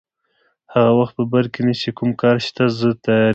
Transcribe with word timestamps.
هغه 0.73 0.91
وخت 0.99 1.13
په 1.17 1.23
بر 1.31 1.45
کې 1.53 1.61
نیسي، 1.67 1.89
که 1.91 1.95
کوم 1.97 2.11
کار 2.21 2.35
شته 2.47 2.63
زه 2.77 2.89
تیار 3.05 3.23
یم. 3.29 3.29